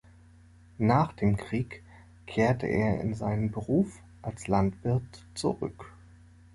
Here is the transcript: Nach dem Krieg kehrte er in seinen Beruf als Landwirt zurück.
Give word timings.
Nach 0.79 1.13
dem 1.13 1.37
Krieg 1.37 1.83
kehrte 2.25 2.65
er 2.65 3.01
in 3.01 3.13
seinen 3.13 3.51
Beruf 3.51 3.99
als 4.23 4.47
Landwirt 4.47 5.27
zurück. 5.35 5.91